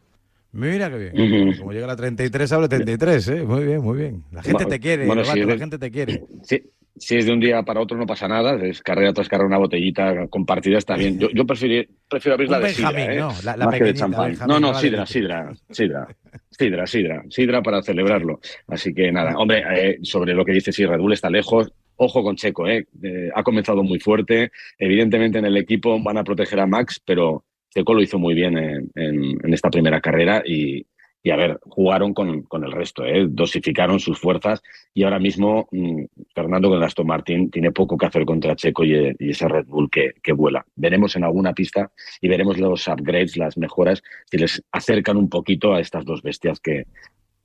Mira 0.52 0.90
qué 0.90 1.10
bien. 1.10 1.56
Como 1.58 1.72
llega 1.72 1.86
la 1.86 1.96
33, 1.96 2.52
abre 2.52 2.68
33, 2.68 3.28
¿eh? 3.28 3.42
Muy 3.44 3.64
bien, 3.64 3.82
muy 3.82 3.98
bien. 3.98 4.24
La 4.32 4.42
gente 4.42 4.64
te 4.64 4.80
quiere, 4.80 5.06
bueno, 5.06 5.22
la 5.22 5.58
gente 5.58 5.78
te 5.78 5.90
quiere. 5.90 6.24
Sí, 6.42 6.62
si 6.98 7.16
es 7.16 7.26
de 7.26 7.32
un 7.32 7.40
día 7.40 7.62
para 7.62 7.80
otro 7.80 7.96
no 7.96 8.06
pasa 8.06 8.28
nada, 8.28 8.54
es 8.64 8.82
carrera 8.82 9.12
tras 9.12 9.28
carrera 9.28 9.48
una 9.48 9.58
botellita 9.58 10.26
compartida 10.28 10.78
está 10.78 10.96
bien. 10.96 11.18
Yo, 11.18 11.28
yo 11.30 11.44
prefiero, 11.46 11.88
prefiero 12.08 12.34
abrir 12.34 12.50
la 12.50 12.60
de 12.60 12.70
sidra, 12.70 13.14
¿eh? 13.14 13.18
¿no? 13.18 13.32
La, 13.44 13.56
Más 13.56 13.76
que 13.76 13.84
de 13.84 13.94
champán. 13.94 14.36
No, 14.46 14.60
no, 14.60 14.74
sidra, 14.74 15.06
sidra, 15.06 15.52
sidra, 15.70 16.08
sidra, 16.50 16.86
sidra, 16.86 17.22
sidra 17.28 17.62
para 17.62 17.82
celebrarlo. 17.82 18.40
Así 18.66 18.92
que 18.92 19.10
nada, 19.12 19.36
hombre, 19.36 19.64
eh, 19.74 19.98
sobre 20.02 20.34
lo 20.34 20.44
que 20.44 20.52
dice 20.52 20.72
si 20.72 20.84
Red 20.84 20.98
Bull 20.98 21.12
está 21.12 21.30
lejos, 21.30 21.72
ojo 21.96 22.22
con 22.22 22.36
Checo, 22.36 22.66
¿eh? 22.68 22.86
¿eh? 23.02 23.30
Ha 23.34 23.42
comenzado 23.42 23.82
muy 23.82 24.00
fuerte. 24.00 24.50
Evidentemente 24.78 25.38
en 25.38 25.46
el 25.46 25.56
equipo 25.56 26.00
van 26.02 26.18
a 26.18 26.24
proteger 26.24 26.60
a 26.60 26.66
Max, 26.66 27.00
pero 27.04 27.44
Checo 27.70 27.94
lo 27.94 28.02
hizo 28.02 28.18
muy 28.18 28.34
bien 28.34 28.56
en, 28.56 28.90
en, 28.94 29.54
esta 29.54 29.70
primera 29.70 30.00
carrera 30.00 30.42
y, 30.44 30.86
y 31.22 31.30
a 31.30 31.36
ver, 31.36 31.58
jugaron 31.62 32.14
con, 32.14 32.42
con 32.42 32.64
el 32.64 32.72
resto, 32.72 33.04
¿eh? 33.04 33.26
dosificaron 33.28 33.98
sus 34.00 34.18
fuerzas 34.18 34.62
y 34.94 35.02
ahora 35.02 35.18
mismo 35.18 35.68
mm, 35.72 36.04
Fernando 36.34 36.68
con 36.68 36.82
Aston 36.82 37.06
Martin 37.06 37.50
tiene 37.50 37.72
poco 37.72 37.96
que 37.96 38.06
hacer 38.06 38.24
contra 38.24 38.56
Checo 38.56 38.84
y, 38.84 39.14
ese 39.18 39.48
Red 39.48 39.66
Bull 39.66 39.90
que, 39.90 40.12
que, 40.22 40.32
vuela. 40.32 40.64
Veremos 40.76 41.16
en 41.16 41.24
alguna 41.24 41.52
pista 41.52 41.90
y 42.20 42.28
veremos 42.28 42.58
los 42.58 42.86
upgrades, 42.88 43.36
las 43.36 43.58
mejoras, 43.58 44.02
si 44.30 44.38
les 44.38 44.62
acercan 44.72 45.16
un 45.16 45.28
poquito 45.28 45.74
a 45.74 45.80
estas 45.80 46.04
dos 46.04 46.22
bestias 46.22 46.60
que 46.60 46.84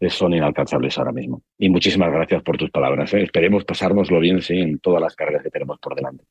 son 0.09 0.33
inalcanzables 0.33 0.97
ahora 0.97 1.11
mismo. 1.11 1.43
Y 1.57 1.69
muchísimas 1.69 2.11
gracias 2.11 2.43
por 2.43 2.57
tus 2.57 2.69
palabras. 2.69 3.13
¿eh? 3.13 3.23
Esperemos 3.23 3.65
pasárnoslo 3.65 4.19
bien 4.19 4.41
sí, 4.41 4.59
en 4.59 4.79
todas 4.79 5.01
las 5.01 5.15
carreras 5.15 5.43
que 5.43 5.49
tenemos 5.49 5.79
por 5.79 5.95
delante. 5.95 6.25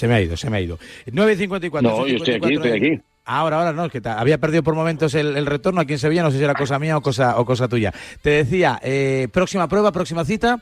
Se 0.00 0.08
me 0.08 0.14
ha 0.14 0.20
ido, 0.22 0.34
se 0.34 0.48
me 0.48 0.56
ha 0.56 0.60
ido. 0.62 0.78
9.54. 1.08 1.82
No, 1.82 2.06
yo 2.06 2.16
estoy 2.16 2.32
aquí, 2.36 2.54
estoy 2.54 2.70
aquí. 2.70 3.00
Ahora, 3.26 3.58
ahora 3.58 3.74
no, 3.74 3.84
es 3.84 3.92
que 3.92 4.00
había 4.08 4.38
perdido 4.38 4.62
por 4.62 4.74
momentos 4.74 5.14
el, 5.14 5.44
retorno 5.44 5.82
aquí 5.82 5.92
en 5.92 5.98
Sevilla, 5.98 6.22
no 6.22 6.30
sé 6.30 6.38
si 6.38 6.44
era 6.44 6.54
cosa 6.54 6.78
mía 6.78 6.96
o 6.96 7.02
cosa, 7.02 7.38
o 7.38 7.44
cosa 7.44 7.68
tuya. 7.68 7.92
Te 8.22 8.30
decía, 8.30 8.80
eh, 8.82 9.28
próxima 9.30 9.68
prueba, 9.68 9.92
próxima 9.92 10.24
cita. 10.24 10.58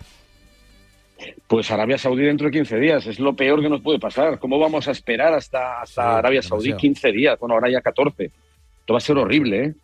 Pues 1.47 1.71
Arabia 1.71 1.99
Saudí 1.99 2.25
dentro 2.25 2.47
de 2.47 2.51
15 2.51 2.81
días, 2.81 3.07
es 3.07 3.21
lo 3.21 3.37
peor 3.37 3.63
que 3.63 3.69
nos 3.69 3.81
puede 3.81 4.01
pasar. 4.01 4.41
¿Cómo 4.41 4.59
vamos 4.59 4.89
a 4.89 4.91
esperar 4.91 5.33
hasta, 5.33 5.83
hasta 5.83 6.19
Arabia 6.19 6.43
Saudí 6.43 6.73
15 6.73 7.13
días? 7.13 7.39
Bueno, 7.39 7.55
ahora 7.55 7.71
ya 7.71 7.81
14. 7.81 8.25
Esto 8.25 8.93
va 8.93 8.97
a 8.97 9.01
ser 9.01 9.19
horrible, 9.19 9.65
¿eh? 9.67 9.75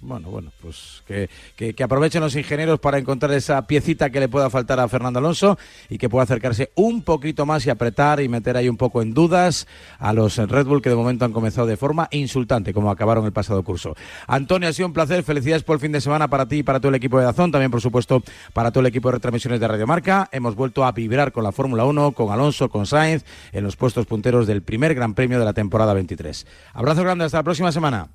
Bueno, 0.00 0.30
bueno, 0.30 0.52
pues 0.62 1.02
que, 1.08 1.28
que, 1.56 1.82
aprovechen 1.82 2.20
los 2.20 2.36
ingenieros 2.36 2.78
para 2.78 2.98
encontrar 2.98 3.32
esa 3.32 3.66
piecita 3.66 4.10
que 4.10 4.20
le 4.20 4.28
pueda 4.28 4.48
faltar 4.48 4.78
a 4.78 4.86
Fernando 4.86 5.18
Alonso 5.18 5.58
y 5.88 5.98
que 5.98 6.08
pueda 6.08 6.22
acercarse 6.22 6.70
un 6.76 7.02
poquito 7.02 7.46
más 7.46 7.66
y 7.66 7.70
apretar 7.70 8.20
y 8.20 8.28
meter 8.28 8.56
ahí 8.56 8.68
un 8.68 8.76
poco 8.76 9.02
en 9.02 9.12
dudas 9.12 9.66
a 9.98 10.12
los 10.12 10.36
Red 10.36 10.66
Bull 10.66 10.82
que 10.82 10.90
de 10.90 10.94
momento 10.94 11.24
han 11.24 11.32
comenzado 11.32 11.66
de 11.66 11.76
forma 11.76 12.06
insultante, 12.12 12.72
como 12.72 12.92
acabaron 12.92 13.24
el 13.24 13.32
pasado 13.32 13.64
curso. 13.64 13.96
Antonio, 14.28 14.68
ha 14.68 14.72
sido 14.72 14.86
un 14.86 14.92
placer. 14.92 15.24
Felicidades 15.24 15.64
por 15.64 15.74
el 15.74 15.80
fin 15.80 15.90
de 15.90 16.00
semana 16.00 16.28
para 16.28 16.46
ti 16.46 16.58
y 16.58 16.62
para 16.62 16.78
todo 16.78 16.90
el 16.90 16.94
equipo 16.94 17.18
de 17.18 17.24
Dazón, 17.24 17.50
también 17.50 17.72
por 17.72 17.80
supuesto 17.80 18.22
para 18.52 18.70
todo 18.70 18.82
el 18.82 18.86
equipo 18.86 19.08
de 19.08 19.14
retransmisiones 19.14 19.58
de 19.58 19.66
Radio 19.66 19.88
Marca. 19.88 20.28
Hemos 20.30 20.54
vuelto 20.54 20.84
a 20.84 20.92
vibrar 20.92 21.32
con 21.32 21.42
la 21.42 21.50
Fórmula 21.50 21.84
1, 21.84 22.12
con 22.12 22.30
Alonso, 22.30 22.68
con 22.68 22.86
Sainz, 22.86 23.24
en 23.52 23.64
los 23.64 23.74
puestos 23.74 24.06
punteros 24.06 24.46
del 24.46 24.62
primer 24.62 24.94
Gran 24.94 25.14
Premio 25.14 25.40
de 25.40 25.44
la 25.44 25.54
temporada 25.54 25.92
23. 25.92 26.46
Abrazo 26.74 27.02
grande, 27.02 27.24
hasta 27.24 27.38
la 27.38 27.42
próxima 27.42 27.72
semana. 27.72 28.08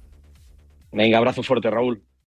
Venga, 0.94 1.18
abrazo 1.18 1.44
fuerte, 1.44 1.70
Raúl. 1.70 2.04